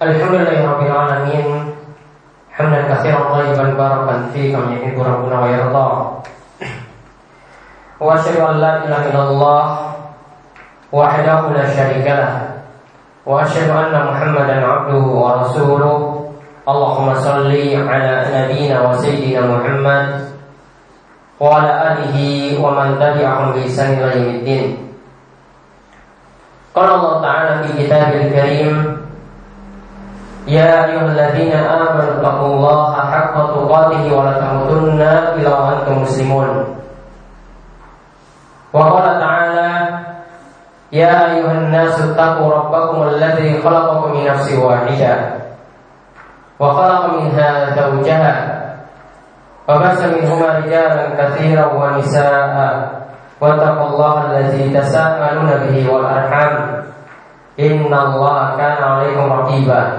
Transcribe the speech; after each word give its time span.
الحمد 0.00 0.32
لله 0.34 0.64
رب 0.64 0.80
العالمين. 0.80 1.76
حمدا 2.56 2.80
كثيرا 2.88 3.20
طيبا 3.36 3.64
باركا 3.76 4.32
فيه 4.32 4.56
كما 4.56 4.72
يحب 4.72 4.96
ربنا 4.96 5.40
ويرضى. 5.44 5.88
وأشهد 8.00 8.36
أن 8.40 8.56
لا 8.64 8.72
إله 8.84 9.12
إلا 9.12 9.22
الله 9.28 9.62
وحده 10.92 11.40
لا 11.52 11.64
شريك 11.76 12.06
له. 12.08 12.32
وأشهد 13.26 13.68
أن 13.68 13.92
محمدا 13.92 14.56
عبده 14.66 15.04
ورسوله. 15.04 15.96
اللهم 16.68 17.14
صل 17.14 17.52
على 17.92 18.12
نبينا 18.32 18.76
وسيدنا 18.88 19.40
محمد 19.52 20.08
وعلى 21.40 21.72
آله 21.92 22.16
ومن 22.64 22.88
تبعهم 22.96 23.52
بإحسان 23.52 23.88
إلى 24.00 24.08
يوم 24.16 24.30
الدين. 24.34 24.66
قال 26.74 26.88
الله 26.88 27.14
تعالى 27.22 27.52
في 27.62 27.84
كتابه 27.84 28.16
الكريم 28.26 28.89
يا 30.49 30.85
أيها 30.85 31.01
الذين 31.05 31.53
آمنوا 31.53 32.11
اتقوا 32.21 32.47
الله 32.47 32.93
حق 32.95 33.33
تقاته 33.33 34.17
ولا 34.17 34.33
تموتن 34.39 35.01
إلا 35.01 35.49
وأنتم 35.59 36.01
مسلمون 36.01 36.75
وقال 38.73 39.19
تعالى 39.19 39.99
يا 40.91 41.31
أيها 41.33 41.51
الناس 41.51 42.01
اتقوا 42.01 42.53
ربكم 42.53 43.03
الذي 43.03 43.61
خلقكم 43.61 44.11
من 44.11 44.25
نفس 44.25 44.53
واحدة 44.53 45.15
وخلق 46.59 47.13
منها 47.13 47.75
زوجها 47.75 48.61
وبث 49.69 49.99
منهما 50.05 50.47
رجالا 50.57 51.03
كثيرا 51.23 51.65
ونساء 51.73 52.55
واتقوا 53.41 53.87
الله 53.87 54.25
الذي 54.31 54.69
تساءلون 54.79 55.49
به 55.49 55.93
والأرحام 55.93 56.83
إن 57.59 57.93
الله 57.93 58.57
كان 58.57 58.83
عليكم 58.83 59.33
رقيبا 59.33 59.98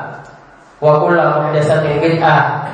Wa 0.81 0.99
kullu 0.99 1.21
muhdatsatin 1.21 2.01
bid'ah. 2.01 2.65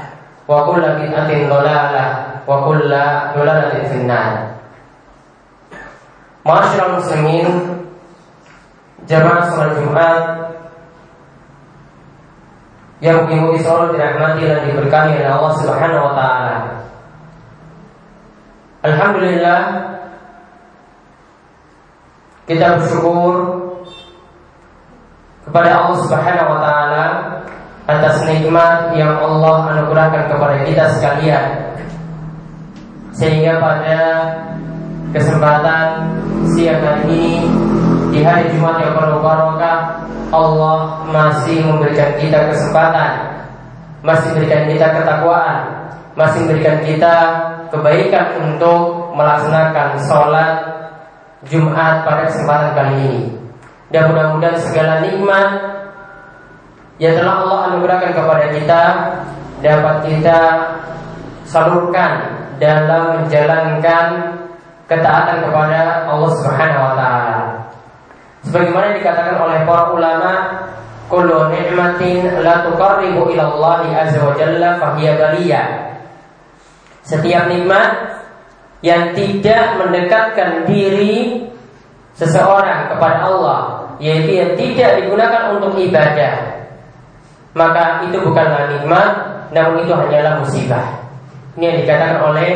Wa 0.48 0.64
kullu 0.64 0.88
bid'atin 1.04 1.52
dhalalah 1.52 2.42
wa 2.48 2.64
kullu 2.64 2.88
dhalalatin 2.88 3.84
finnar. 3.92 4.58
Masyaallah 6.48 7.04
muslimin 7.04 7.48
jamaah 9.04 9.44
salat 9.52 9.76
Jumat 9.84 10.24
yang 13.04 13.28
mengikuti 13.28 13.62
sholat 13.62 13.94
dirahmati 13.94 14.42
dan 14.48 14.66
diberkahi 14.66 15.22
oleh 15.22 15.30
Allah 15.30 15.54
Subhanahu 15.60 16.06
wa 16.08 16.14
taala. 16.18 16.56
Alhamdulillah 18.82 19.62
kita 22.48 22.80
bersyukur 22.80 23.34
kepada 25.46 25.70
Allah 25.84 25.98
Subhanahu 26.00 26.50
wa 26.56 26.60
taala 26.64 27.04
atas 27.88 28.28
nikmat 28.28 28.92
yang 29.00 29.16
Allah 29.16 29.72
anugerahkan 29.74 30.28
kepada 30.28 30.56
kita 30.68 30.84
sekalian. 31.00 31.46
Sehingga 33.16 33.58
pada 33.58 34.00
kesempatan 35.16 36.12
siang 36.54 36.84
hari 36.84 37.08
ini 37.10 37.34
di 38.14 38.20
hari 38.22 38.52
Jumat 38.54 38.78
yang 38.84 38.94
penuh 38.94 39.24
barokah 39.24 40.06
Allah 40.30 41.02
masih 41.10 41.64
memberikan 41.64 42.14
kita 42.20 42.52
kesempatan 42.52 43.40
masih 44.06 44.36
memberikan 44.36 44.64
kita 44.70 44.88
ketakwaan 45.02 45.60
masih 46.14 46.46
memberikan 46.46 46.78
kita 46.86 47.16
kebaikan 47.70 48.42
untuk 48.42 49.14
melaksanakan 49.14 50.02
sholat 50.06 50.56
Jumat 51.46 52.02
pada 52.02 52.26
kesempatan 52.26 52.70
kali 52.74 52.96
ini. 53.06 53.22
Dan 53.94 54.12
mudah-mudahan 54.12 54.58
segala 54.60 55.00
nikmat 55.06 55.77
yang 56.98 57.14
telah 57.18 57.46
Allah 57.46 57.60
anugerahkan 57.74 58.12
kepada 58.14 58.46
kita 58.54 58.82
dapat 59.62 59.96
kita 60.06 60.40
salurkan 61.46 62.12
dalam 62.58 63.22
menjalankan 63.22 64.06
ketaatan 64.90 65.38
kepada 65.46 66.10
Allah 66.10 66.32
Subhanahu 66.42 66.84
wa 66.84 66.94
taala. 66.98 67.40
Sebagaimana 68.48 68.98
dikatakan 68.98 69.38
oleh 69.44 69.60
para 69.68 69.92
ulama, 69.92 70.34
kullu 71.12 71.52
ni'matin 71.54 72.42
la 72.42 72.64
tuqarribu 72.66 73.30
ila 73.36 73.44
Allah 73.54 73.82
azza 74.08 74.24
wa 74.24 74.34
jalla 74.40 74.80
Setiap 77.04 77.44
nikmat 77.52 77.92
yang 78.84 79.16
tidak 79.16 79.80
mendekatkan 79.80 80.68
diri 80.68 81.46
seseorang 82.18 82.94
kepada 82.94 83.18
Allah, 83.30 83.62
yaitu 84.02 84.38
yang 84.38 84.52
tidak 84.56 85.04
digunakan 85.04 85.58
untuk 85.58 85.78
ibadah, 85.78 86.67
maka 87.58 88.06
itu 88.06 88.22
bukanlah 88.22 88.70
nikmat, 88.70 89.10
namun 89.50 89.82
itu 89.82 89.92
hanyalah 89.92 90.38
musibah. 90.40 90.86
Ini 91.58 91.74
yang 91.74 91.78
dikatakan 91.82 92.22
oleh 92.22 92.52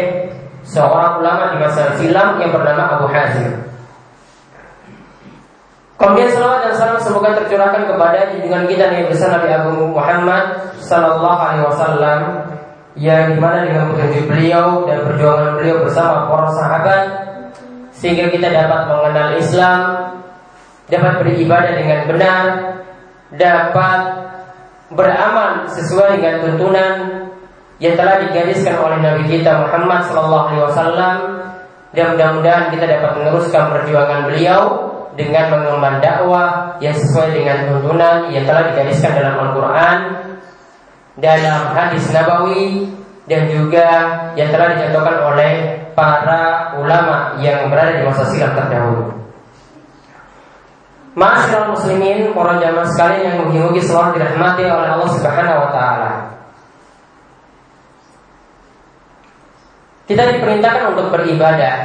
seorang 0.61 1.25
ulama 1.25 1.57
di 1.57 1.57
masa 1.57 1.97
silam 1.97 2.37
yang 2.37 2.53
bernama 2.53 3.01
Abu 3.01 3.09
Hazim. 3.09 3.65
Kemudian 5.97 6.33
salawat 6.33 6.65
dan 6.65 6.73
salam 6.73 6.97
semoga 6.97 7.37
tercurahkan 7.37 7.85
kepada 7.85 8.33
junjungan 8.33 8.65
kita 8.65 8.89
Nabi 8.89 9.05
besar 9.05 9.37
Nabi 9.37 9.49
Abu 9.53 9.93
Muhammad 9.93 10.45
Sallallahu 10.81 11.41
Alaihi 11.45 11.65
Wasallam 11.69 12.19
yang 12.97 13.37
di 13.37 13.37
mana 13.37 13.69
dengan 13.69 13.93
petunjuk 13.93 14.25
beliau 14.25 14.89
dan 14.89 15.05
perjuangan 15.05 15.61
beliau 15.61 15.85
bersama 15.85 16.25
para 16.25 16.49
sahabat 16.57 17.03
sehingga 17.93 18.33
kita 18.33 18.49
dapat 18.49 18.89
mengenal 18.89 19.29
Islam, 19.37 19.81
dapat 20.89 21.13
beribadah 21.21 21.73
dengan 21.77 21.99
benar, 22.09 22.43
dapat 23.37 23.99
beramal 24.91 25.67
sesuai 25.71 26.19
dengan 26.19 26.35
tuntunan 26.43 26.93
yang 27.81 27.97
telah 27.97 28.21
digariskan 28.21 28.77
oleh 28.77 28.99
Nabi 29.01 29.23
kita 29.25 29.65
Muhammad 29.65 30.05
Sallallahu 30.05 30.45
Alaihi 30.53 30.63
Wasallam 30.69 31.17
dan 31.91 32.05
mudah-mudahan 32.15 32.65
kita 32.71 32.85
dapat 32.87 33.11
meneruskan 33.19 33.63
perjuangan 33.73 34.19
beliau 34.29 34.61
dengan 35.15 35.51
mengemban 35.51 35.99
dakwah 35.99 36.79
yang 36.79 36.95
sesuai 36.95 37.35
dengan 37.35 37.67
tuntunan 37.67 38.31
yang 38.31 38.47
telah 38.47 38.71
digariskan 38.71 39.11
dalam 39.11 39.35
Al-Quran, 39.43 39.97
dalam 41.19 41.61
hadis 41.75 42.05
Nabawi 42.15 42.87
dan 43.27 43.47
juga 43.51 43.87
yang 44.39 44.49
telah 44.51 44.75
dicontohkan 44.75 45.17
oleh 45.35 45.53
para 45.95 46.75
ulama 46.79 47.35
yang 47.43 47.67
berada 47.67 47.99
di 47.99 48.03
masa 48.07 48.23
silam 48.31 48.55
terdahulu. 48.55 49.20
Masyarakat 51.11 51.75
muslimin, 51.75 52.31
para 52.31 52.55
jamaah 52.55 52.87
sekalian 52.87 53.21
yang 53.27 53.37
mugi-mugi 53.43 53.83
dirahmati 53.83 54.63
oleh 54.63 54.89
Allah 54.95 55.09
Subhanahu 55.11 55.59
wa 55.59 55.69
taala. 55.75 56.11
Kita 60.07 60.23
diperintahkan 60.31 60.95
untuk 60.95 61.11
beribadah 61.11 61.75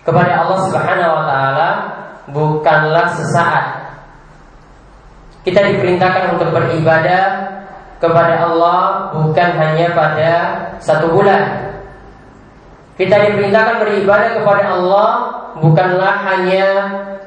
kepada 0.00 0.32
Allah 0.32 0.58
Subhanahu 0.64 1.12
wa 1.12 1.24
taala 1.28 1.68
bukanlah 2.32 3.12
sesaat. 3.12 3.64
Kita 5.44 5.60
diperintahkan 5.60 6.40
untuk 6.40 6.56
beribadah 6.56 7.24
kepada 8.00 8.48
Allah 8.48 9.12
bukan 9.12 9.50
hanya 9.60 9.92
pada 9.92 10.32
satu 10.80 11.12
bulan. 11.12 11.68
Kita 12.96 13.28
diperintahkan 13.28 13.76
beribadah 13.84 14.40
kepada 14.40 14.64
Allah 14.72 15.10
bukanlah 15.60 16.16
hanya 16.32 16.68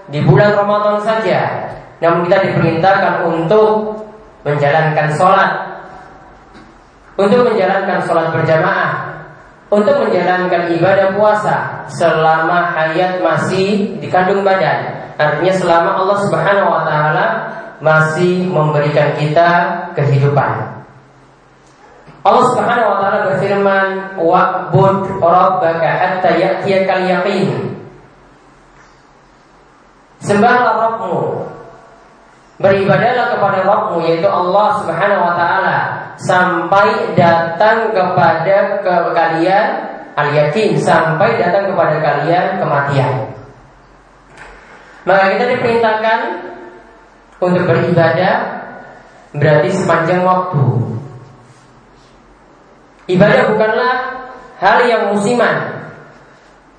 di 0.10 0.20
bulan 0.26 0.58
Ramadan 0.58 0.98
saja, 1.06 1.70
namun 2.02 2.26
kita 2.26 2.38
diperintahkan 2.50 3.30
untuk 3.30 3.98
menjalankan 4.42 5.08
sholat, 5.14 5.52
untuk 7.20 7.46
menjalankan 7.46 8.00
sholat 8.08 8.34
berjamaah, 8.34 8.92
untuk 9.70 10.02
menjalankan 10.02 10.74
ibadah 10.74 11.14
puasa 11.14 11.86
selama 11.94 12.74
hayat 12.74 13.22
masih 13.22 14.02
dikandung 14.02 14.42
badan. 14.42 14.98
Artinya 15.20 15.54
selama 15.54 15.90
Allah 16.00 16.18
Subhanahu 16.26 16.70
wa 16.74 16.82
taala 16.88 17.28
masih 17.80 18.50
memberikan 18.50 19.14
kita 19.20 19.48
kehidupan. 19.94 20.82
Allah 22.26 22.46
Subhanahu 22.52 22.90
wa 22.92 22.98
taala 23.00 23.20
berfirman, 23.32 23.88
"Wa'bud 24.20 25.22
rabbaka 25.22 25.88
hatta 25.88 26.36
ya'tiyakal 26.36 27.06
yaqin." 27.06 27.79
Sembahlah 30.30 30.74
Rabbmu 30.78 31.42
Beribadahlah 32.60 33.34
kepada 33.34 33.60
Rabbmu 33.64 34.04
yaitu 34.04 34.28
Allah 34.28 34.84
Subhanahu 34.84 35.24
wa 35.24 35.34
taala 35.40 35.78
sampai 36.20 37.16
datang 37.16 37.96
kepada 37.96 38.84
ke 38.84 38.96
kalian 39.16 39.68
al-yakin 40.20 40.76
sampai 40.76 41.40
datang 41.40 41.72
kepada 41.72 42.04
kalian 42.04 42.60
kematian. 42.60 43.32
Maka 45.08 45.24
kita 45.40 45.46
diperintahkan 45.56 46.20
untuk 47.40 47.64
beribadah 47.64 48.36
berarti 49.32 49.70
sepanjang 49.72 50.28
waktu. 50.28 50.64
Ibadah 53.08 53.56
bukanlah 53.56 53.96
hal 54.60 54.84
yang 54.84 55.16
musiman. 55.16 55.80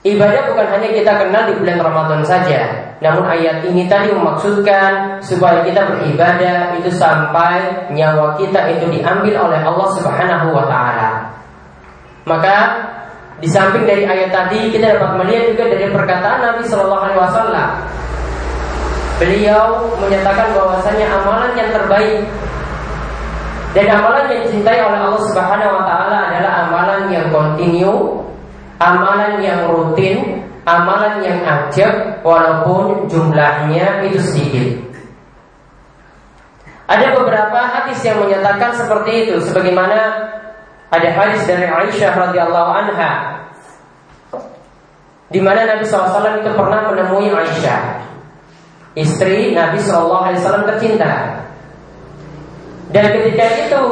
Ibadah 0.04 0.52
bukan 0.52 0.66
hanya 0.76 0.88
kita 0.92 1.12
kenal 1.24 1.48
di 1.48 1.56
bulan 1.56 1.80
Ramadan 1.80 2.20
saja. 2.28 2.89
Namun 3.00 3.24
ayat 3.24 3.64
ini 3.64 3.88
tadi 3.88 4.12
memaksudkan 4.12 5.24
supaya 5.24 5.64
kita 5.64 5.88
beribadah 5.88 6.76
itu 6.76 6.92
sampai 6.92 7.88
nyawa 7.96 8.36
kita 8.36 8.76
itu 8.76 8.92
diambil 8.92 9.48
oleh 9.48 9.60
Allah 9.64 9.88
Subhanahu 9.96 10.52
wa 10.52 10.68
taala. 10.68 11.32
Maka 12.28 12.56
di 13.40 13.48
samping 13.48 13.88
dari 13.88 14.04
ayat 14.04 14.28
tadi 14.28 14.68
kita 14.68 15.00
dapat 15.00 15.16
melihat 15.16 15.56
juga 15.56 15.64
dari 15.72 15.88
perkataan 15.88 16.38
Nabi 16.44 16.62
Shallallahu 16.68 17.04
alaihi 17.08 17.20
wasallam. 17.24 17.68
Beliau 19.16 19.64
menyatakan 19.96 20.52
bahwasanya 20.52 21.06
amalan 21.08 21.52
yang 21.56 21.72
terbaik 21.72 22.20
dan 23.72 23.86
amalan 23.96 24.28
yang 24.28 24.40
dicintai 24.44 24.80
oleh 24.84 25.00
Allah 25.00 25.22
Subhanahu 25.24 25.72
wa 25.72 25.84
taala 25.88 26.18
adalah 26.28 26.52
amalan 26.68 27.00
yang 27.08 27.32
kontinu, 27.32 28.20
amalan 28.76 29.40
yang 29.40 29.72
rutin, 29.72 30.39
amalan 30.70 31.26
yang 31.26 31.42
ajab 31.42 32.22
walaupun 32.22 33.10
jumlahnya 33.10 34.06
itu 34.06 34.18
sedikit. 34.22 34.68
Ada 36.86 37.14
beberapa 37.14 37.58
hadis 37.70 38.02
yang 38.02 38.22
menyatakan 38.22 38.74
seperti 38.74 39.26
itu 39.26 39.34
sebagaimana 39.46 40.30
ada 40.90 41.08
hadis 41.14 41.46
dari 41.46 41.66
Aisyah 41.66 42.12
radhiyallahu 42.18 42.70
anha 42.70 43.12
di 45.30 45.38
mana 45.38 45.62
Nabi 45.62 45.86
SAW 45.86 46.42
itu 46.42 46.50
pernah 46.50 46.90
menemui 46.90 47.30
Aisyah 47.30 48.02
istri 48.98 49.54
Nabi 49.54 49.78
SAW 49.78 50.34
tercinta 50.66 51.46
dan 52.90 53.04
ketika 53.14 53.46
itu 53.62 53.82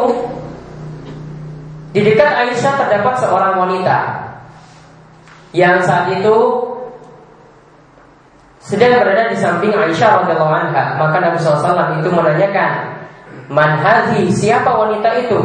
di 1.94 2.02
dekat 2.02 2.30
Aisyah 2.34 2.74
terdapat 2.82 3.14
seorang 3.22 3.54
wanita 3.62 3.98
yang 5.54 5.78
saat 5.86 6.10
itu 6.18 6.36
sedang 8.68 9.00
berada 9.00 9.32
di 9.32 9.36
samping 9.40 9.72
Aisyah 9.72 10.28
radhiyallahu 10.28 10.52
anha. 10.52 11.00
Maka 11.00 11.16
Nabi 11.24 11.40
SAW 11.40 12.04
itu 12.04 12.12
menanyakan, 12.12 13.00
"Man 13.48 13.80
Siapa 14.28 14.68
wanita 14.68 15.08
itu?" 15.24 15.40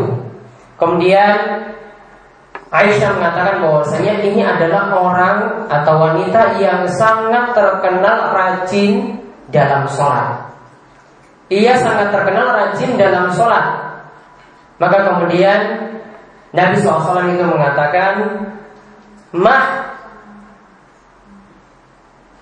Kemudian 0.75 1.63
Aisyah 2.67 3.15
mengatakan 3.15 3.63
bahwasanya 3.63 4.19
ini 4.27 4.43
adalah 4.43 4.91
orang 4.91 5.37
atau 5.71 6.03
wanita 6.03 6.59
yang 6.59 6.83
sangat 6.91 7.55
terkenal 7.55 8.35
rajin 8.35 9.23
dalam 9.47 9.87
sholat. 9.87 10.51
Ia 11.47 11.79
sangat 11.79 12.11
terkenal 12.11 12.51
rajin 12.51 12.99
dalam 12.99 13.31
sholat. 13.31 13.93
Maka 14.83 14.99
kemudian 14.99 15.59
Nabi 16.51 16.75
SAW 16.81 17.29
itu 17.31 17.45
mengatakan, 17.45 18.13
Mah 19.31 19.82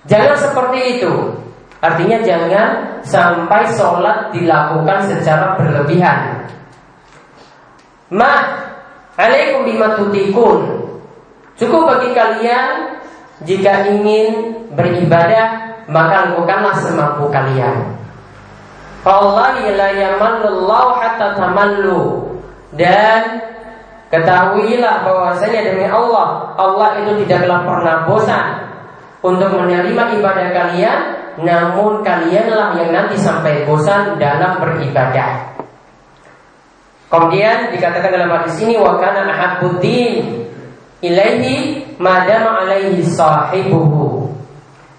Jangan 0.09 0.37
seperti 0.37 0.79
itu. 0.97 1.13
Artinya 1.81 2.21
jangan 2.21 2.69
sampai 3.01 3.65
sholat 3.73 4.29
dilakukan 4.33 5.01
secara 5.09 5.57
berlebihan. 5.57 6.45
Ma 8.13 8.61
alaikum 9.17 9.65
bima 9.65 9.97
tutikun. 9.97 10.85
Cukup 11.57 11.89
bagi 11.89 12.13
kalian 12.13 12.97
jika 13.45 13.89
ingin 13.89 14.53
beribadah 14.73 15.73
maka 15.89 16.29
lakukanlah 16.29 16.77
semampu 16.77 17.29
kalian. 17.33 17.97
Allah 19.01 19.57
la 19.57 19.89
yamallullahu 19.97 21.01
hatta 21.01 21.33
tamallu 21.33 22.29
dan 22.77 23.41
ketahuilah 24.13 25.01
bahwasanya 25.01 25.73
demi 25.73 25.89
Allah 25.89 26.53
Allah 26.53 27.01
itu 27.01 27.25
tidaklah 27.25 27.65
pernah 27.65 27.95
bosan 28.05 28.60
untuk 29.21 29.49
menerima 29.53 30.17
ibadah 30.17 30.47
kalian, 30.49 30.99
namun 31.45 32.01
kalianlah 32.01 32.75
yang 32.77 32.89
nanti 32.89 33.15
sampai 33.17 33.63
bosan 33.69 34.17
dalam 34.17 34.57
beribadah. 34.57 35.53
Kemudian 37.11 37.75
dikatakan 37.75 38.07
dalam 38.07 38.31
hadis 38.33 38.55
ini 38.63 38.79
wa 38.79 38.95
kana 38.97 39.27
ahabbuddin 39.27 40.47
ilaihi 41.03 41.85
madama 41.99 42.65
alaihi 42.65 43.03
sahibuhu. 43.03 44.31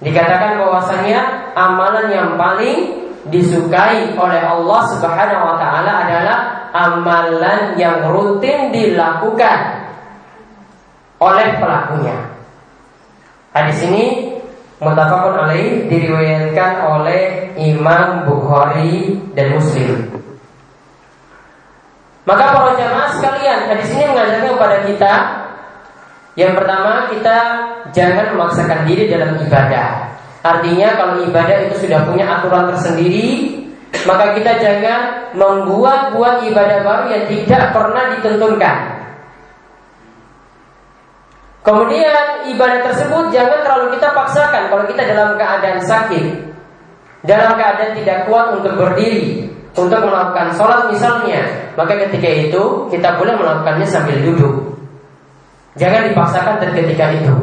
Dikatakan 0.03 0.61
bahwasanya 0.61 1.55
amalan 1.57 2.13
yang 2.13 2.31
paling 2.35 3.03
disukai 3.31 4.13
oleh 4.19 4.43
Allah 4.43 4.81
Subhanahu 4.93 5.43
wa 5.47 5.57
taala 5.57 5.93
adalah 6.05 6.39
amalan 6.75 7.79
yang 7.79 8.11
rutin 8.11 8.75
dilakukan 8.75 9.59
oleh 11.23 11.49
pelakunya. 11.63 12.32
Hadis 13.53 13.85
ini 13.85 14.33
mutafakun 14.81 15.37
alaih 15.37 15.85
diriwayatkan 15.93 16.73
oleh 16.89 17.53
Imam 17.61 18.25
Bukhari 18.25 19.21
dan 19.37 19.61
Muslim. 19.61 20.09
Maka 22.25 22.55
para 22.55 22.73
jamaah 22.79 23.11
sekalian, 23.19 23.59
hadis 23.69 23.93
ini 23.93 24.05
mengajarkan 24.09 24.51
kepada 24.57 24.77
kita 24.89 25.13
yang 26.33 26.57
pertama 26.57 27.13
kita 27.13 27.39
jangan 27.93 28.33
memaksakan 28.33 28.89
diri 28.89 29.05
dalam 29.13 29.37
ibadah. 29.37 30.17
Artinya 30.41 30.89
kalau 30.97 31.15
ibadah 31.29 31.57
itu 31.69 31.87
sudah 31.87 32.09
punya 32.09 32.25
aturan 32.25 32.73
tersendiri, 32.73 33.61
maka 34.09 34.33
kita 34.33 34.57
jangan 34.57 35.29
membuat-buat 35.37 36.49
ibadah 36.49 36.79
baru 36.81 37.05
yang 37.13 37.25
tidak 37.29 37.77
pernah 37.77 38.17
ditentukan. 38.17 39.02
Kemudian 41.63 42.43
ibadah 42.51 42.83
tersebut 42.91 43.31
jangan 43.31 43.63
terlalu 43.63 43.95
kita 43.95 44.11
paksakan 44.11 44.67
kalau 44.67 44.85
kita 44.91 45.03
dalam 45.07 45.39
keadaan 45.39 45.79
sakit, 45.79 46.27
dalam 47.23 47.55
keadaan 47.55 47.95
tidak 48.03 48.27
kuat 48.27 48.59
untuk 48.59 48.75
berdiri, 48.75 49.47
untuk 49.79 50.03
melakukan 50.03 50.51
sholat 50.59 50.91
misalnya, 50.91 51.71
maka 51.79 51.95
ketika 51.95 52.29
itu 52.29 52.63
kita 52.91 53.15
boleh 53.15 53.39
melakukannya 53.39 53.87
sambil 53.87 54.19
duduk. 54.19 54.75
Jangan 55.79 56.11
dipaksakan 56.11 56.61
ketika 56.61 57.15
itu. 57.15 57.35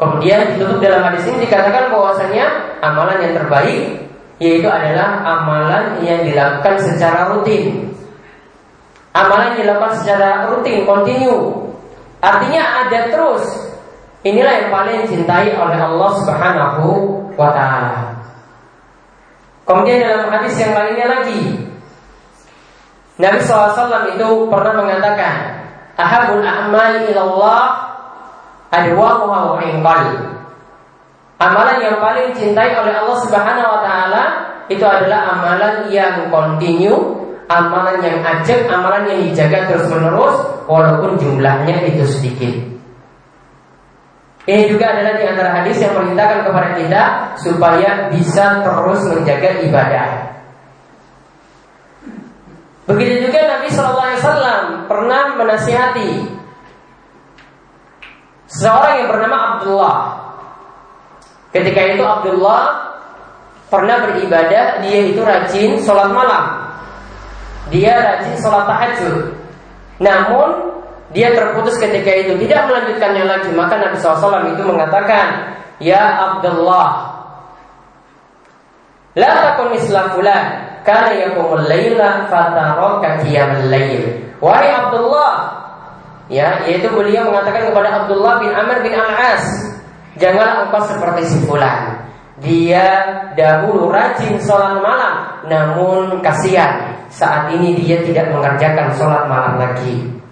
Kemudian 0.00 0.56
ditutup 0.56 0.82
dalam 0.82 1.06
hadis 1.06 1.22
ini 1.30 1.46
dikatakan 1.46 1.92
bahwasanya 1.94 2.74
amalan 2.82 3.22
yang 3.22 3.38
terbaik 3.38 4.02
yaitu 4.42 4.66
adalah 4.66 5.22
amalan 5.22 6.02
yang 6.02 6.26
dilakukan 6.26 6.74
secara 6.82 7.30
rutin. 7.30 7.94
Amalan 9.14 9.54
yang 9.54 9.68
dilakukan 9.68 10.02
secara 10.02 10.50
rutin, 10.50 10.82
kontinu, 10.82 11.61
Artinya 12.22 12.86
ada 12.86 13.10
terus. 13.10 13.44
Inilah 14.22 14.54
yang 14.62 14.70
paling 14.70 15.02
cintai 15.10 15.50
oleh 15.58 15.78
Allah 15.82 16.10
Subhanahu 16.22 16.86
wa 17.34 17.50
taala. 17.50 18.22
Kemudian 19.66 20.06
dalam 20.06 20.30
hadis 20.30 20.54
yang 20.58 20.74
lainnya 20.74 21.06
lagi 21.06 21.42
Nabi 23.22 23.38
SAW 23.46 24.10
itu 24.10 24.28
pernah 24.50 24.74
mengatakan 24.74 25.62
Ahabul 25.94 26.42
a'mal 26.42 27.06
ilallah 27.06 27.62
Adwamuha 28.74 29.54
wa 29.54 29.96
Amalan 31.42 31.78
yang 31.82 31.98
paling 32.02 32.34
cintai 32.34 32.74
oleh 32.74 32.94
Allah 32.94 33.18
Subhanahu 33.22 33.66
wa 33.66 33.80
taala 33.82 34.24
itu 34.70 34.86
adalah 34.86 35.34
amalan 35.34 35.90
yang 35.90 36.30
kontinu 36.30 37.21
amalan 37.52 38.00
yang 38.00 38.24
ajak, 38.24 38.64
amalan 38.72 39.04
yang 39.12 39.20
dijaga 39.28 39.68
terus 39.68 39.86
menerus, 39.92 40.36
walaupun 40.64 41.20
jumlahnya 41.20 41.84
itu 41.92 42.04
sedikit. 42.08 42.54
Ini 44.42 44.66
juga 44.66 44.90
adalah 44.90 45.14
di 45.14 45.24
antara 45.28 45.50
hadis 45.62 45.78
yang 45.78 45.94
memerintahkan 45.94 46.40
kepada 46.50 46.68
kita 46.74 47.02
supaya 47.38 48.10
bisa 48.10 48.64
terus 48.66 49.00
menjaga 49.06 49.50
ibadah. 49.62 50.08
Begitu 52.90 53.30
juga 53.30 53.38
Nabi 53.46 53.70
Wasallam 53.70 54.90
pernah 54.90 55.38
menasihati 55.38 56.26
seorang 58.50 58.94
yang 58.98 59.08
bernama 59.14 59.36
Abdullah. 59.54 59.98
Ketika 61.54 61.80
itu 61.94 62.02
Abdullah 62.02 62.64
pernah 63.70 64.10
beribadah, 64.10 64.82
dia 64.82 64.98
itu 65.06 65.22
rajin 65.22 65.78
sholat 65.86 66.10
malam 66.10 66.71
dia 67.72 67.96
rajin 67.96 68.36
sholat 68.38 68.68
tahajud. 68.68 69.32
Namun 69.98 70.48
dia 71.16 71.32
terputus 71.32 71.80
ketika 71.80 72.12
itu 72.12 72.36
tidak 72.46 72.68
melanjutkannya 72.68 73.24
lagi. 73.24 73.50
Maka 73.56 73.80
Nabi 73.80 73.96
SAW 73.96 74.52
itu 74.52 74.62
mengatakan, 74.62 75.56
Ya 75.80 76.04
Abdullah, 76.30 77.12
La 79.12 79.28
takun 79.44 79.76
misla 79.76 80.08
fulan 80.16 80.44
Karena 80.88 81.12
yakumul 81.28 81.68
layla 81.68 82.32
fataraka 82.32 83.20
qiyamul 83.24 83.68
layl 83.68 84.04
Wahai 84.40 84.72
Abdullah 84.72 85.60
Ya, 86.32 86.64
yaitu 86.64 86.88
beliau 86.88 87.28
mengatakan 87.28 87.68
kepada 87.68 87.92
Abdullah 87.92 88.40
bin 88.40 88.48
Amr 88.56 88.80
bin 88.80 88.96
Al-As 88.96 89.44
Janganlah 90.16 90.64
engkau 90.64 90.80
seperti 90.88 91.28
si 91.28 91.38
fulan 91.44 91.91
Dia 92.40 92.86
dahulu 93.36 93.92
rajin 93.92 94.40
sholat 94.40 94.80
malam 94.80 95.44
Namun 95.50 96.24
kasihan 96.24 96.96
Saat 97.12 97.52
ini 97.52 97.76
dia 97.76 98.00
tidak 98.00 98.32
mengerjakan 98.32 98.88
sholat 98.96 99.28
malam 99.28 99.60
lagi 99.60 100.22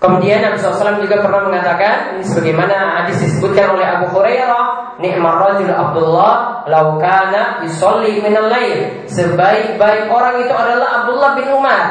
Kemudian 0.00 0.40
Nabi 0.40 0.56
SAW 0.56 0.96
juga 0.96 1.20
pernah 1.20 1.44
mengatakan 1.44 2.16
ini 2.16 2.24
sebagaimana 2.24 3.04
hadis 3.04 3.20
disebutkan 3.20 3.76
oleh 3.76 3.84
Abu 3.84 4.08
Hurairah, 4.16 4.96
nikmar 4.96 5.44
rajul 5.44 5.68
Abdullah 5.68 6.64
laukana 6.64 7.60
yusolli 7.60 8.24
minal 8.24 8.48
lail. 8.48 9.04
Sebaik-baik 9.12 10.08
orang 10.08 10.40
itu 10.40 10.54
adalah 10.56 11.04
Abdullah 11.04 11.36
bin 11.36 11.52
Umar. 11.52 11.82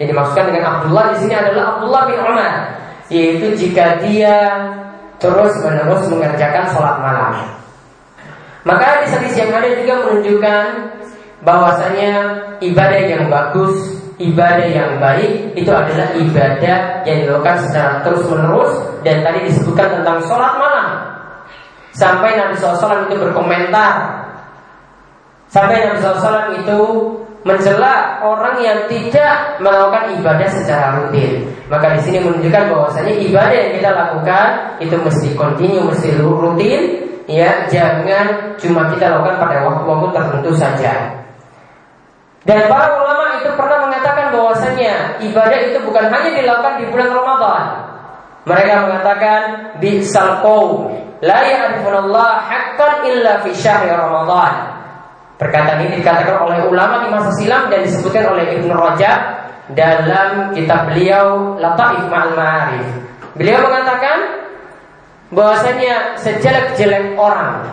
Yang 0.00 0.16
dimaksudkan 0.16 0.44
dengan 0.48 0.64
Abdullah 0.80 1.04
di 1.12 1.16
sini 1.20 1.34
adalah 1.36 1.64
Abdullah 1.76 2.02
bin 2.08 2.18
Umar, 2.24 2.52
yaitu 3.12 3.46
jika 3.60 4.00
dia 4.00 4.36
terus 5.18 5.52
menerus 5.62 6.02
mengerjakan 6.10 6.64
sholat 6.74 6.96
malam. 7.02 7.34
Maka 8.66 9.02
di 9.02 9.06
hadis 9.10 9.34
yang 9.38 9.54
ada 9.54 9.70
juga 9.74 9.94
menunjukkan 10.06 10.64
bahwasanya 11.42 12.14
ibadah 12.58 13.02
yang 13.06 13.30
bagus 13.30 13.98
ibadah 14.18 14.66
yang 14.66 14.98
baik 14.98 15.54
itu 15.54 15.70
adalah 15.70 16.10
ibadah 16.18 17.06
yang 17.06 17.18
dilakukan 17.22 17.56
secara 17.66 18.02
terus 18.02 18.26
menerus 18.26 18.72
dan 19.06 19.22
tadi 19.22 19.46
disebutkan 19.46 20.02
tentang 20.02 20.18
sholat 20.26 20.58
malam 20.58 20.86
sampai 21.94 22.34
Nabi 22.34 22.58
SAW 22.58 23.06
itu 23.06 23.14
berkomentar 23.14 23.94
sampai 25.46 25.86
Nabi 25.86 26.02
SAW 26.02 26.58
itu 26.58 26.78
mencela 27.46 28.18
orang 28.22 28.58
yang 28.58 28.78
tidak 28.90 29.60
melakukan 29.62 30.14
ibadah 30.18 30.48
secara 30.50 30.98
rutin 30.98 31.46
maka 31.70 31.94
di 31.94 32.00
sini 32.02 32.18
menunjukkan 32.24 32.64
bahwasanya 32.70 33.14
ibadah 33.14 33.54
yang 33.54 33.72
kita 33.78 33.90
lakukan 33.94 34.46
itu 34.82 34.96
mesti 34.98 35.28
kontinu 35.38 35.86
mesti 35.86 36.18
rutin 36.18 36.80
ya 37.30 37.68
jangan 37.70 38.56
cuma 38.58 38.90
kita 38.90 39.12
lakukan 39.12 39.36
pada 39.38 39.56
waktu-waktu 39.62 40.08
tertentu 40.16 40.50
saja 40.58 41.18
dan 42.46 42.64
para 42.64 42.96
ulama 42.96 43.42
itu 43.42 43.50
pernah 43.58 43.84
mengatakan 43.84 44.32
bahwasanya 44.32 45.20
ibadah 45.20 45.58
itu 45.68 45.78
bukan 45.84 46.08
hanya 46.08 46.30
dilakukan 46.32 46.74
di 46.80 46.84
bulan 46.88 47.10
Ramadan. 47.12 47.64
Mereka 48.48 48.72
mengatakan 48.88 49.40
di 49.82 50.00
qaum 50.14 50.88
la 51.20 51.38
ya'rifullah 51.44 52.32
haqqan 52.46 52.94
illa 53.10 53.42
fi 53.42 53.50
syahri 53.52 53.90
Ramadan. 53.92 54.77
Perkataan 55.38 55.86
ini 55.86 56.02
dikatakan 56.02 56.42
oleh 56.42 56.66
ulama 56.66 57.06
di 57.06 57.14
masa 57.14 57.30
silam 57.38 57.70
dan 57.70 57.86
disebutkan 57.86 58.26
oleh 58.26 58.58
Ibnu 58.58 58.74
Rajab 58.74 59.20
dalam 59.78 60.50
kitab 60.50 60.90
beliau 60.90 61.54
Lataif 61.62 62.10
Ma'al 62.10 62.34
Ma'arif. 62.34 62.88
Beliau 63.38 63.62
mengatakan 63.70 64.18
bahwasanya 65.30 66.18
sejelek-jelek 66.18 67.14
orang, 67.14 67.70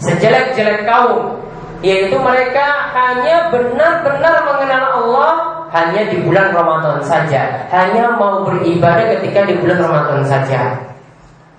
sejelek-jelek 0.00 0.88
kaum 0.88 1.36
yaitu 1.78 2.18
mereka 2.18 2.90
hanya 2.90 3.52
benar-benar 3.54 4.42
mengenal 4.42 4.84
Allah 4.98 5.32
hanya 5.70 6.08
di 6.10 6.24
bulan 6.24 6.50
Ramadan 6.50 7.04
saja, 7.04 7.68
hanya 7.70 8.16
mau 8.16 8.42
beribadah 8.42 9.14
ketika 9.20 9.44
di 9.46 9.54
bulan 9.60 9.84
Ramadan 9.84 10.24
saja. 10.24 10.74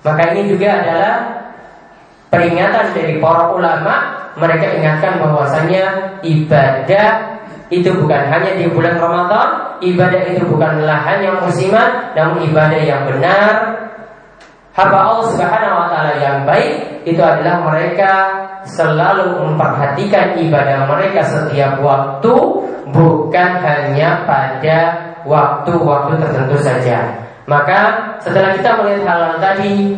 Maka 0.02 0.34
ini 0.34 0.50
juga 0.50 0.82
adalah 0.82 1.16
peringatan 2.34 2.86
dari 2.98 3.22
para 3.22 3.54
ulama, 3.54 4.19
mereka 4.40 4.66
ingatkan 4.80 5.20
bahwasanya 5.20 6.18
ibadah 6.24 7.38
itu 7.70 7.94
bukan 7.94 8.26
hanya 8.34 8.58
di 8.58 8.66
bulan 8.72 8.98
Ramadan, 8.98 9.78
ibadah 9.86 10.22
itu 10.26 10.42
bukanlah 10.50 11.06
hanya 11.06 11.38
musiman, 11.38 12.16
namun 12.18 12.42
ibadah 12.50 12.82
yang 12.82 13.06
benar 13.06 13.78
hamba 14.74 14.98
Allah 15.12 15.26
Subhanahu 15.36 15.76
wa 15.76 15.88
taala 15.92 16.14
yang 16.18 16.48
baik 16.48 17.04
itu 17.04 17.20
adalah 17.20 17.62
mereka 17.68 18.12
selalu 18.64 19.44
memperhatikan 19.44 20.40
ibadah 20.40 20.88
mereka 20.88 21.22
setiap 21.28 21.84
waktu 21.84 22.34
bukan 22.90 23.50
hanya 23.62 24.24
pada 24.26 24.80
waktu-waktu 25.28 26.14
tertentu 26.18 26.58
saja. 26.64 27.28
Maka 27.50 28.14
setelah 28.22 28.54
kita 28.56 28.78
melihat 28.78 29.04
hal, 29.10 29.20
hal 29.26 29.36
tadi 29.42 29.98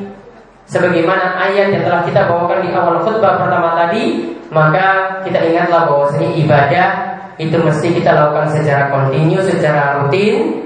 sebagaimana 0.72 1.36
ayat 1.36 1.76
yang 1.76 1.84
telah 1.84 2.02
kita 2.08 2.32
bawakan 2.32 2.64
di 2.64 2.72
awal 2.72 3.04
khutbah 3.04 3.44
pertama 3.44 3.76
tadi, 3.76 4.32
maka 4.48 5.20
kita 5.28 5.44
ingatlah 5.52 5.92
bahwasanya 5.92 6.32
ibadah 6.40 6.88
itu 7.36 7.60
mesti 7.60 7.92
kita 8.00 8.16
lakukan 8.16 8.48
secara 8.56 8.88
kontinu, 8.88 9.44
secara 9.44 10.00
rutin 10.00 10.64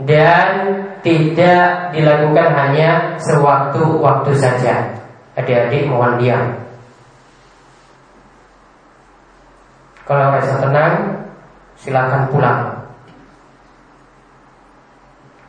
dan 0.00 0.80
tidak 1.04 1.92
dilakukan 1.92 2.48
hanya 2.56 3.20
sewaktu-waktu 3.20 4.32
saja. 4.32 4.96
Adik-adik 5.36 5.92
mohon 5.92 6.16
diam. 6.16 6.64
Kalau 10.04 10.32
rasa 10.32 10.60
tenang, 10.60 10.94
silakan 11.76 12.28
pulang. 12.32 12.60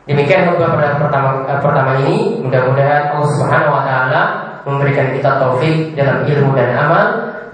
Demikian 0.06 0.52
khutbah 0.52 0.78
pertama, 1.02 1.42
eh, 1.50 1.58
pertama 1.58 1.98
ini 2.06 2.38
Mudah-mudahan 2.46 3.18
Allah 3.18 3.30
Subhanahu 3.34 3.74
Taala 4.16 4.64
memberikan 4.64 5.12
kita 5.12 5.36
taufik 5.36 5.92
dalam 5.92 6.24
ilmu 6.24 6.56
dan 6.56 6.72
amal 6.74 7.06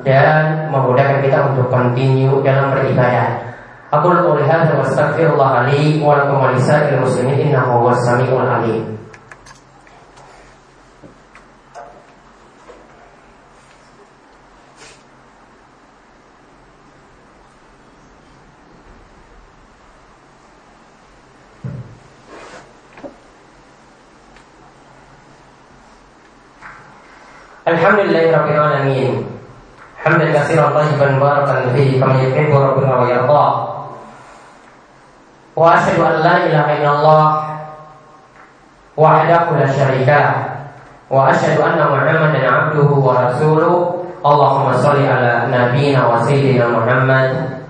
dan 0.06 0.70
memudahkan 0.70 1.18
kita 1.26 1.38
untuk 1.52 1.66
continue 1.68 2.38
dalam 2.46 2.70
beribadah. 2.70 3.50
Aku 3.92 4.08
qouli 4.08 4.46
hadza 4.48 4.72
wa 4.72 4.86
astaghfirullah 4.86 5.68
li 5.68 6.00
wa 6.00 6.16
lakum 6.16 6.40
wa 6.40 6.48
lisa'il 6.54 6.96
muslimin 7.02 7.50
innahu 7.50 7.84
huwas 7.84 8.00
samiul 8.06 8.40
alim. 8.40 9.01
Alhamdulillahirabbil 27.92 28.56
alamin. 28.56 29.10
Hamdan 30.00 30.32
katsiran 30.32 30.72
tayyiban 30.72 31.20
barakan 31.20 31.76
fihi 31.76 32.00
kama 32.00 32.24
yuhibbu 32.24 32.56
rabbuna 32.56 33.04
wa 33.04 33.04
yarda. 33.04 33.44
Wa 35.52 35.76
asyhadu 35.76 36.00
an 36.00 36.16
la 36.24 36.34
ilaha 36.48 36.70
illallah 36.72 37.24
wahdahu 38.96 39.60
la 39.60 39.68
syarika 39.68 40.20
wa 41.12 41.36
asyhadu 41.36 41.60
anna 41.60 41.92
Muhammadan 41.92 42.48
abduhu 42.48 42.96
wa 43.04 43.28
rasuluh. 43.28 44.08
Allahumma 44.24 44.80
shalli 44.80 45.04
ala 45.04 45.52
nabiyyina 45.52 46.08
wa 46.08 46.24
sayyidina 46.24 46.72
Muhammad 46.72 47.60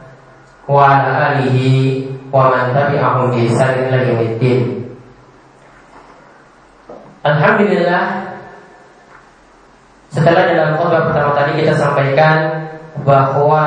wa 0.70 0.86
ala 0.86 1.34
alihi 1.34 2.06
wa 2.30 2.46
man 2.46 2.70
tabi'ahum 2.70 3.34
bi 3.34 3.50
ihsan 3.50 3.90
ila 3.90 3.98
yaumiddin. 4.06 4.86
Alhamdulillah 7.26 8.31
setelah 10.12 10.44
dalam 10.44 10.76
khutbah 10.76 11.08
pertama 11.08 11.32
tadi 11.32 11.64
kita 11.64 11.72
sampaikan 11.72 12.68
bahwa 13.00 13.64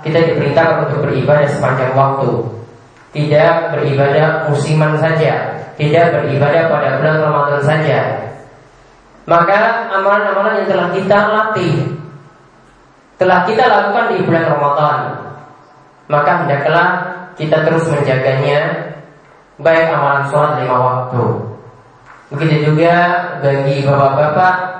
kita 0.00 0.18
diperintahkan 0.24 0.88
untuk 0.88 1.04
beribadah 1.04 1.46
sepanjang 1.46 1.92
waktu. 1.92 2.48
Tidak 3.12 3.76
beribadah 3.76 4.48
musiman 4.48 4.96
saja, 4.96 5.52
tidak 5.76 6.16
beribadah 6.16 6.72
pada 6.72 6.96
bulan 6.96 7.16
Ramadan 7.20 7.60
saja. 7.60 8.00
Maka 9.28 9.92
amalan-amalan 9.92 10.64
yang 10.64 10.68
telah 10.72 10.88
kita 10.96 11.18
latih 11.28 11.74
telah 13.20 13.46
kita 13.46 13.62
lakukan 13.70 14.16
di 14.16 14.26
bulan 14.26 14.44
Ramadan, 14.50 14.98
maka 16.10 16.42
hendaklah 16.42 16.88
kita 17.38 17.62
terus 17.62 17.86
menjaganya 17.86 18.90
baik 19.62 19.94
amalan 19.94 20.26
sholat 20.26 20.58
lima 20.58 20.76
waktu. 20.80 21.22
Begitu 22.34 22.72
juga 22.72 22.94
bagi 23.44 23.84
bapak-bapak 23.84 24.71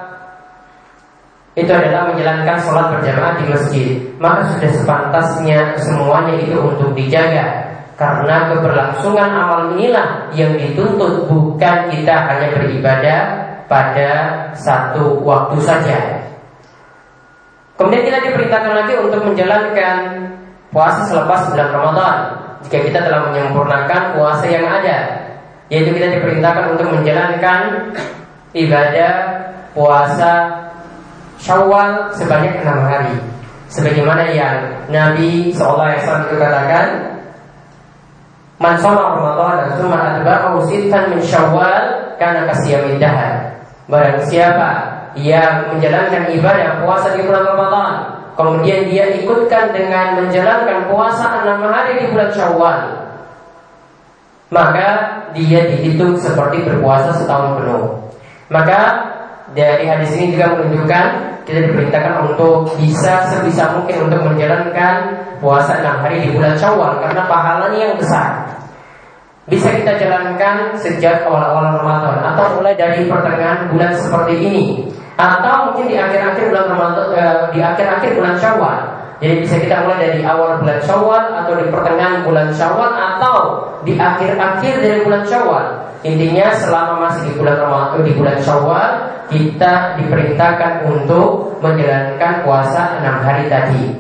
itu 1.52 1.68
adalah 1.68 2.08
menjalankan 2.08 2.56
sholat 2.64 2.86
berjamaah 2.96 3.36
di 3.36 3.44
masjid. 3.52 3.88
Maka 4.16 4.56
sudah 4.56 4.70
sepantasnya 4.72 5.58
semuanya 5.76 6.40
itu 6.40 6.56
untuk 6.56 6.96
dijaga. 6.96 7.68
Karena 8.00 8.48
keberlangsungan 8.50 9.30
amal 9.30 9.60
inilah 9.76 10.32
yang 10.32 10.56
dituntut. 10.56 11.28
Bukan 11.28 11.76
kita 11.92 12.14
hanya 12.24 12.48
beribadah 12.56 13.20
pada 13.68 14.10
satu 14.56 15.20
waktu 15.20 15.60
saja. 15.60 15.98
Kemudian 17.76 18.08
kita 18.08 18.18
diperintahkan 18.32 18.72
lagi 18.72 18.94
untuk 18.96 19.20
menjalankan 19.20 19.96
puasa 20.72 21.04
selepas 21.04 21.52
bulan 21.52 21.68
Ramadan. 21.68 22.16
Jika 22.64 22.78
kita 22.80 23.00
telah 23.04 23.28
menyempurnakan 23.28 24.16
puasa 24.16 24.48
yang 24.48 24.64
ada 24.64 25.22
yaitu 25.72 25.96
kita 25.96 26.20
diperintahkan 26.20 26.76
untuk 26.76 26.88
menjalankan 26.92 27.60
ibadah 28.52 29.12
puasa 29.72 30.32
Syawal 31.42 32.14
sebanyak 32.14 32.62
enam 32.62 32.86
hari. 32.86 33.18
Sebagaimana 33.66 34.30
yang 34.30 34.86
Nabi 34.86 35.50
SAW 35.50 35.90
itu 35.98 36.36
katakan, 36.38 37.18
Man 38.62 38.78
shoma 38.78 39.18
Ramadan 39.18 39.74
tsumma 39.74 39.98
atba'ahu 40.22 40.62
sittan 40.70 41.10
min 41.10 41.18
Syawal 41.18 42.14
kana 42.22 42.46
kasiyamid 42.46 43.02
dahar. 43.02 43.58
Barang 43.90 44.22
siapa 44.30 44.86
yang 45.18 45.74
menjalankan 45.74 46.30
ibadah 46.30 46.86
puasa 46.86 47.18
di 47.18 47.26
bulan 47.26 47.42
Ramadan, 47.42 47.92
kemudian 48.38 48.86
dia 48.86 49.10
ikutkan 49.18 49.74
dengan 49.74 50.22
menjalankan 50.22 50.86
puasa 50.86 51.42
enam 51.42 51.66
hari 51.66 52.06
di 52.06 52.14
bulan 52.14 52.30
Syawal, 52.30 52.80
maka 54.54 54.88
dia 55.34 55.66
dihitung 55.74 56.14
seperti 56.22 56.62
berpuasa 56.62 57.10
setahun 57.18 57.58
penuh. 57.58 57.98
Maka 58.46 59.10
dari 59.58 59.90
hadis 59.90 60.14
ini 60.14 60.38
juga 60.38 60.54
menunjukkan 60.54 61.31
kita 61.42 61.58
diperintahkan 61.70 62.14
untuk 62.32 62.70
bisa 62.78 63.26
sebisa 63.26 63.74
mungkin 63.74 64.06
untuk 64.06 64.20
menjalankan 64.30 64.94
puasa 65.42 65.82
enam 65.82 65.98
hari 66.02 66.22
di 66.22 66.28
bulan 66.38 66.54
Syawal 66.54 67.02
karena 67.02 67.22
pahalanya 67.26 67.78
yang 67.90 67.96
besar. 67.98 68.46
Bisa 69.50 69.74
kita 69.74 69.98
jalankan 69.98 70.78
sejak 70.78 71.26
awal-awal 71.26 71.82
Ramadan 71.82 72.22
atau 72.22 72.62
mulai 72.62 72.78
dari 72.78 73.10
pertengahan 73.10 73.66
bulan 73.74 73.90
seperti 73.98 74.38
ini 74.38 74.66
atau 75.18 75.70
mungkin 75.70 75.90
di 75.90 75.96
akhir-akhir 75.98 76.54
bulan 76.54 76.66
Ramadan 76.70 77.06
eh, 77.10 77.42
di 77.50 77.58
akhir-akhir 77.58 78.10
bulan 78.16 78.34
Syawal. 78.38 78.78
Jadi 79.22 79.34
bisa 79.42 79.54
kita 79.58 79.86
mulai 79.86 79.98
dari 79.98 80.20
awal 80.22 80.62
bulan 80.62 80.78
Syawal 80.82 81.24
atau 81.42 81.52
di 81.58 81.66
pertengahan 81.70 82.22
bulan 82.22 82.48
Syawal 82.54 82.90
atau 82.94 83.36
di 83.82 83.98
akhir-akhir 83.98 84.74
dari 84.78 84.98
bulan 85.02 85.22
Syawal. 85.26 85.66
Intinya 86.02 86.50
selama 86.58 86.94
masih 87.06 87.30
di 87.30 87.32
bulan 87.38 87.56
Ramadan 87.62 88.02
di 88.06 88.12
bulan 88.14 88.38
Syawal 88.42 88.90
kita 89.32 89.96
diperintahkan 89.98 90.86
untuk 90.86 91.56
menjalankan 91.64 92.44
puasa 92.44 93.00
enam 93.00 93.24
hari 93.24 93.48
tadi. 93.48 93.90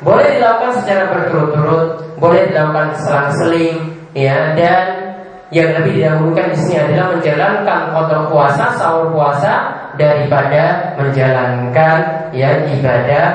Boleh 0.00 0.40
dilakukan 0.40 0.80
secara 0.80 1.12
berturut-turut, 1.12 2.16
boleh 2.16 2.48
dilakukan 2.48 2.96
selang-seling, 3.04 3.76
ya 4.16 4.56
dan 4.56 5.12
yang 5.50 5.76
lebih 5.76 6.00
didahulukan 6.00 6.54
di 6.54 6.56
sini 6.56 6.78
adalah 6.78 7.18
menjalankan 7.18 7.80
kodok 7.92 8.22
puasa, 8.30 8.64
sahur 8.78 9.10
puasa 9.10 9.54
daripada 9.98 10.94
menjalankan 10.96 11.98
ya 12.30 12.64
ibadah 12.70 13.26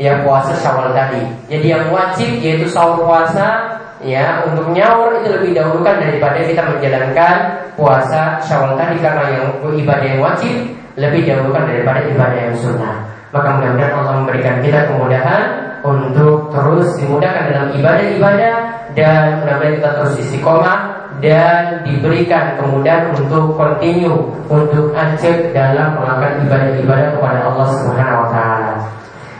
yang 0.00 0.24
puasa 0.24 0.56
syawal 0.56 0.90
tadi. 0.96 1.20
Jadi 1.52 1.66
yang 1.68 1.92
wajib 1.92 2.40
yaitu 2.40 2.66
sahur 2.66 3.04
puasa 3.04 3.78
ya 4.00 4.46
untuk 4.46 4.70
nyaur 4.72 5.20
itu 5.20 5.28
lebih 5.28 5.58
dahulukan 5.58 5.98
daripada 5.98 6.38
kita 6.40 6.62
menjalankan 6.64 7.34
puasa 7.74 8.40
syawal 8.42 8.78
tadi 8.78 8.96
karena 9.02 9.24
yang 9.36 9.46
ibadah 9.74 10.06
yang 10.06 10.22
wajib 10.22 10.54
lebih 10.98 11.22
dahulukan 11.24 11.64
daripada 11.64 12.00
ibadah 12.10 12.38
yang 12.50 12.56
sunnah. 12.58 13.06
Maka 13.30 13.48
mudah-mudahan 13.60 13.92
Allah 13.94 14.14
memberikan 14.24 14.56
kita 14.60 14.90
kemudahan 14.90 15.42
untuk 15.86 16.50
terus 16.50 16.88
dimudahkan 16.98 17.44
dalam 17.54 17.68
ibadah-ibadah 17.78 18.54
dan 18.98 19.40
mudah-mudahan 19.40 19.74
kita 19.78 19.90
terus 20.00 20.14
istiqomah 20.26 20.78
dan 21.18 21.82
diberikan 21.82 22.54
kemudahan 22.58 23.14
untuk 23.14 23.54
continue 23.58 24.30
untuk 24.46 24.94
acep 24.94 25.50
dalam 25.50 25.98
melakukan 25.98 26.46
ibadah-ibadah 26.46 27.08
kepada 27.18 27.38
Allah 27.46 27.68
Subhanahu 27.74 28.22
wa 28.26 28.28
taala. 28.30 28.72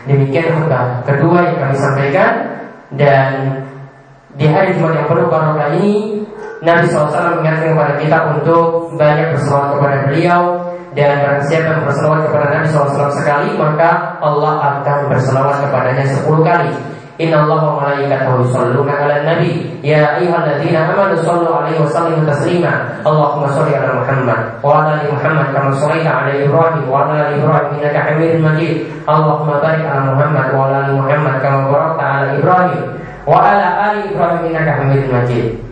Demikian 0.06 0.46
khutbah 0.56 1.02
kedua 1.04 1.38
yang 1.42 1.56
kami 1.58 1.76
sampaikan 1.76 2.32
dan 2.96 3.62
di 4.38 4.46
hari 4.46 4.74
Jumat 4.78 4.94
yang 4.94 5.06
penuh 5.10 5.26
barokah 5.26 5.68
ini 5.76 6.22
Nabi 6.62 6.90
SAW 6.90 7.38
mengingatkan 7.38 7.74
kepada 7.74 7.94
kita 7.98 8.18
untuk 8.34 8.94
banyak 8.98 9.34
berselawat 9.34 9.68
kepada 9.78 9.96
beliau 10.10 10.42
dan 10.96 11.20
barang 11.20 11.44
siapa 11.44 11.68
yang 11.76 11.84
berselawat 11.84 12.20
kepada 12.28 12.46
Nabi 12.48 12.66
SAW 12.72 13.12
sekali 13.12 13.48
maka 13.60 14.16
Allah 14.24 14.54
akan 14.80 14.98
berselawat 15.12 15.56
kepadanya 15.68 16.04
sepuluh 16.08 16.40
kali. 16.40 16.72
Inna 17.18 17.42
Allah 17.42 17.60
wa 17.66 17.82
malaikatahu 17.82 18.46
yusalluna 18.46 18.94
ala 18.94 19.26
nabi. 19.26 19.66
Ya 19.82 20.14
ayyuhalladzina 20.16 20.94
amanu 20.94 21.18
sallu 21.18 21.50
alaihi 21.50 21.82
wa 21.82 21.90
sallimu 21.90 22.22
taslima. 22.22 23.02
Allahumma 23.02 23.50
salli 23.50 23.74
ala 23.74 23.98
Muhammad 23.98 24.40
Wa 24.62 24.86
ala 24.86 25.02
ali 25.02 25.10
Muhammad 25.10 25.50
Kama 25.50 25.70
sallaita 25.74 26.10
ala 26.14 26.30
Ibrahim 26.30 26.86
Wa 26.86 27.10
ala 27.10 27.26
ali 27.26 27.42
Ibrahim 27.42 27.70
Innaka 27.78 28.00
hamidun 28.06 28.42
majid. 28.42 28.74
Allahumma 29.06 29.58
barik 29.58 29.86
ala 29.86 30.14
Muhammad 30.14 30.46
Wa 30.54 30.62
ala 30.70 30.76
ali 30.86 30.92
Muhammad 30.94 31.34
Kama 31.42 31.60
barakta 31.70 32.04
ala 32.06 32.28
Ibrahim 32.38 32.82
Wa 33.26 33.36
ala 33.42 33.66
ali 33.90 34.00
Ibrahim 34.14 34.40
Innaka 34.50 34.72
hamidun 34.78 35.10
majid 35.10 35.67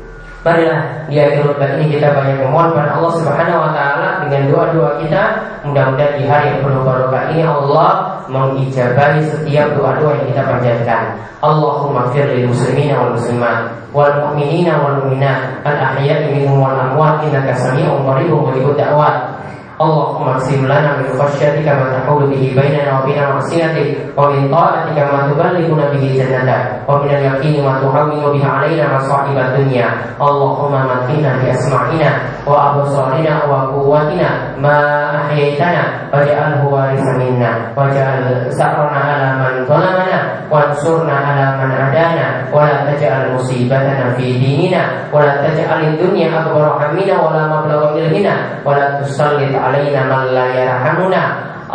Marilah 0.47 1.11
di 1.11 1.19
akhir 1.19 1.43
khutbah 1.43 1.75
ini 1.75 1.99
kita 1.99 2.15
banyak 2.15 2.39
memohon 2.39 2.71
pada 2.71 2.95
Allah 2.95 3.13
Subhanahu 3.19 3.67
wa 3.67 3.71
taala 3.75 4.23
dengan 4.23 4.47
doa-doa 4.47 5.03
kita. 5.03 5.23
Mudah-mudahan 5.67 6.23
di 6.23 6.25
hari 6.31 6.55
yang 6.55 6.63
penuh 6.63 6.87
barokah 6.87 7.35
ini 7.35 7.43
Allah 7.43 7.91
mengijabahi 8.31 9.27
setiap 9.27 9.75
doa-doa 9.75 10.23
yang 10.23 10.27
kita 10.31 10.43
panjatkan. 10.47 11.19
Allahumma 11.43 12.15
fir 12.15 12.31
lil 12.31 12.47
muslimina 12.47 12.95
wal 12.95 13.19
muslimat 13.19 13.75
wal 13.91 14.15
mu'minina 14.23 14.79
wal 14.87 14.97
mu'minat 15.03 15.67
al 15.67 15.99
ahya'i 15.99 16.31
minhum 16.31 16.63
wal 16.63 16.79
amwat 16.79 17.27
innaka 17.27 17.51
sami'un 17.59 18.07
qaribun 18.07 18.47
mujibud 18.47 18.79
da'wat. 18.79 19.36
اللهم 19.82 20.28
اقسم 20.30 20.66
لنا 20.66 20.98
من 20.98 21.06
خشيتك 21.20 21.68
ما 21.68 21.86
تحول 21.98 22.24
به 22.30 22.44
بيننا 22.62 23.00
وبين 23.00 23.24
معصيتك 23.30 23.98
ومن 24.18 24.52
طاعتك 24.52 24.98
ما 24.98 25.20
تبلغنا 25.32 25.86
به 25.94 26.04
جنتك 26.18 26.62
ومن 26.88 27.10
اليقين 27.10 27.66
ما 27.66 27.74
تهون 27.82 28.10
به 28.34 28.48
علينا 28.48 28.86
مصائب 28.96 29.38
الدنيا 29.38 29.88
اللهم 30.22 30.74
متنا 30.74 31.32
باسماعنا 31.44 32.12
وابصارنا 32.48 33.34
وقوتنا 33.50 34.30
ما 34.62 34.78
احييتنا 35.16 35.84
واجعله 36.14 36.66
وارثا 36.68 37.14
منا 37.18 37.52
واجعل 37.78 38.24
سعرنا 38.50 39.00
على 39.10 39.28
من 39.42 39.66
ظلمنا 39.66 40.20
وانصرنا 40.52 41.14
على 41.14 41.46
من 41.60 41.72
عدانا 41.72 42.28
ولا 42.54 42.78
تجعل 42.94 43.34
مصيبتنا 43.36 44.14
في 44.18 44.26
ديننا 44.40 44.84
ولا 45.14 45.34
تجعل 45.48 45.82
الدنيا 45.84 46.28
اكبر 46.40 46.66
همنا 46.82 47.16
ولا 47.26 47.44
مبلغ 47.48 47.82
علمنا 47.94 48.36
ولا 48.66 49.02
تسلط 49.02 49.56
علينا 49.66 50.02
من 50.12 50.24
لا 50.34 50.48
يرحمنا 50.64 51.24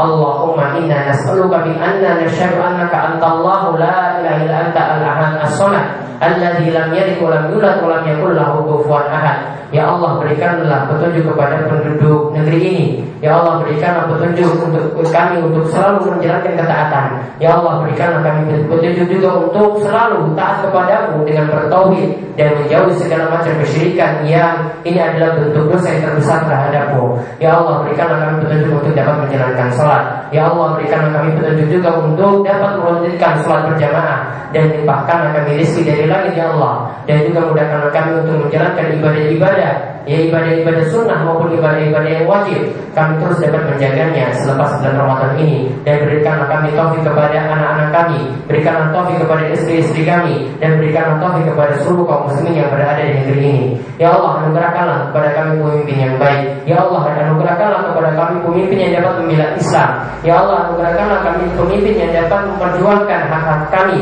اللهم 0.05 0.61
إنا 0.61 1.09
نسألك 1.09 1.51
بأننا 1.65 2.11
نشهد 2.25 2.53
أنك 2.69 2.95
أنت 2.95 3.25
الله 3.25 3.63
لا 3.79 3.97
إله 4.21 4.37
إلا 4.45 4.57
أنت 4.67 4.77
الأحد 4.77 5.35
الصمد 5.43 5.85
Allah 6.22 6.54
lam 6.54 6.94
di 6.94 7.18
kolam 7.18 7.50
yulat 7.50 7.82
kolam 7.82 8.06
wa 8.86 9.02
ahad. 9.10 9.62
Ya 9.72 9.88
Allah 9.88 10.20
berikanlah 10.20 10.92
petunjuk 10.92 11.32
kepada 11.32 11.64
penduduk 11.66 12.36
negeri 12.36 12.60
ini. 12.60 12.88
Ya 13.24 13.40
Allah 13.40 13.64
berikanlah 13.64 14.06
petunjuk 14.12 14.68
untuk 14.68 15.08
kami 15.10 15.40
untuk 15.40 15.66
selalu 15.72 16.20
menjalankan 16.20 16.60
ketaatan. 16.60 17.08
Ya 17.40 17.56
Allah 17.56 17.80
berikanlah 17.82 18.22
kami 18.22 18.54
petunjuk 18.68 19.08
juga 19.08 19.30
untuk 19.48 19.80
selalu 19.80 20.36
taat 20.36 20.68
kepadamu 20.68 21.24
dengan 21.26 21.46
bertauhid 21.50 22.10
Dan 22.36 22.58
menjauhi 22.58 22.94
segala 22.96 23.28
macam 23.28 23.54
kesyirikan 23.64 24.24
yang 24.28 24.56
ini 24.84 25.00
adalah 25.00 25.40
bentuk 25.40 25.74
dosa 25.74 25.88
yang 25.90 26.04
terbesar 26.06 26.44
terhadapmu. 26.46 27.18
Ya 27.40 27.56
Allah 27.56 27.82
berikanlah 27.88 28.18
kami 28.28 28.36
petunjuk 28.46 28.72
untuk 28.78 28.94
dapat 28.94 29.16
menjalankan 29.26 29.70
sholat 29.74 30.04
Ya 30.36 30.52
Allah 30.52 30.68
berikanlah 30.76 31.12
kami 31.16 31.30
petunjuk 31.40 31.68
juga 31.80 31.90
untuk 31.96 32.44
dapat 32.44 32.72
melanjutkan 32.78 33.40
sholat 33.42 33.72
berjamaah. 33.72 34.20
Dan 34.52 34.64
limpahkanlah 34.76 35.32
kami 35.36 35.60
rezeki 35.60 35.82
dari 35.88 36.06
langit 36.08 36.34
ya 36.36 36.52
Allah. 36.56 36.92
Dan 37.08 37.28
juga 37.28 37.40
mudahkanlah 37.52 37.92
kami 37.92 38.12
untuk 38.24 38.36
menjalankan 38.48 38.86
ibadah-ibadah 39.00 39.32
ibadah 39.42 39.92
ya 40.10 40.18
ibadah-ibadah 40.30 40.86
sunnah 40.90 41.20
maupun 41.26 41.54
ibadah-ibadah 41.58 42.10
yang 42.10 42.26
wajib. 42.26 42.62
Kami 42.92 43.22
terus 43.24 43.40
dapat 43.40 43.64
menjaganya 43.72 44.34
selepas 44.36 44.82
bulan 44.82 44.96
Ramadan 44.98 45.32
ini. 45.40 45.70
Dan 45.88 46.04
berikanlah 46.04 46.48
kami 46.50 46.74
taufik 46.76 47.02
kepada 47.06 47.38
anak-anak 47.38 47.90
kami. 47.94 48.22
Berikanlah 48.50 48.90
taufik 48.92 49.18
kepada 49.22 49.44
istri-istri 49.54 50.02
kami. 50.04 50.50
Dan 50.60 50.82
berikanlah 50.82 51.18
taufik 51.22 51.46
kepada 51.48 51.74
seluruh 51.80 52.06
kaum 52.10 52.22
muslimin 52.28 52.60
yang 52.66 52.70
berada 52.74 53.02
di 53.02 53.14
negeri 53.24 53.42
ini. 53.46 53.66
Ya 54.02 54.12
Allah 54.12 54.44
anugerahkanlah 54.44 55.00
kepada 55.12 55.30
kami 55.38 55.52
pemimpin 55.62 55.98
yang 56.02 56.16
baik. 56.18 56.44
Ya 56.68 56.76
Allah 56.82 57.02
anugerahkanlah 57.06 57.82
kepada 57.94 58.10
kami 58.18 58.36
pemimpin 58.44 58.78
yang 58.90 58.92
dapat 59.00 59.14
membela 59.22 59.48
Islam. 59.56 59.90
Ya 60.26 60.34
Allah 60.42 60.58
anugerahkanlah 60.68 61.20
kami 61.24 61.44
pemimpin 61.56 61.94
yang 61.96 62.12
dapat 62.26 62.40
memperjuangkan 62.50 63.22
hak-hak 63.30 63.62
kami 63.72 64.02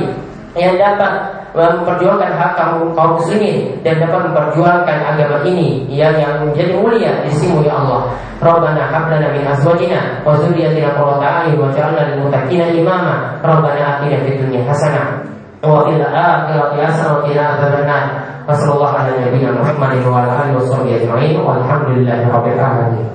yang 0.58 0.74
dapat 0.82 1.40
memperjuangkan 1.54 2.32
hak 2.34 2.52
kaum 2.58 2.94
kaum 2.94 3.18
muslimin 3.18 3.74
dan 3.86 4.02
dapat 4.02 4.30
memperjuangkan 4.30 4.98
agama 5.14 5.38
ini 5.46 5.86
yang 5.90 6.14
yang 6.18 6.42
menjadi 6.42 6.78
mulia 6.78 7.12
di 7.26 7.30
sisimu 7.34 7.66
ya 7.66 7.78
Allah. 7.78 8.10
Rabbana 8.40 8.88
hab 8.90 9.12
lana 9.12 9.30
min 9.36 9.44
azwajina 9.46 10.24
wa 10.24 10.34
dzurriyyatina 10.40 10.96
qurrata 10.96 11.44
a'yun 11.44 11.60
waj'alna 11.60 12.02
lil 12.14 12.18
muttaqina 12.26 12.72
imama. 12.74 13.38
Rabbana 13.44 14.00
atina 14.00 14.18
fid 14.26 14.42
dunya 14.42 14.64
hasanah 14.66 15.22
wa 15.62 15.86
fil 15.86 16.02
akhirati 16.02 16.78
hasanah 16.82 17.12
wa 17.20 17.22
qina 17.28 17.44
adzabannar. 17.58 18.04
Wassallallahu 18.50 18.96
ala 18.98 19.14
nabiyyina 19.14 19.54
Muhammadin 19.54 20.02
wa 20.10 20.26
ala 20.26 20.42
alihi 20.42 20.58
wa 20.58 20.66
sahbihi 20.66 20.96
ajma'in. 21.06 21.38
Walhamdulillahi 21.38 22.26
rabbil 22.26 22.58
alamin. 22.58 23.06